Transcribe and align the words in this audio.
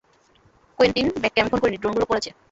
Quentin 0.79 1.07
বেককে 1.21 1.39
আমি 1.41 1.49
খুন 1.51 1.59
করিনি, 1.61 1.77
ড্রোনগুলো 1.81 2.05
করেছে। 2.05 2.29